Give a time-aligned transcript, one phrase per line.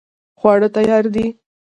[0.39, 1.25] خواړه تیار دي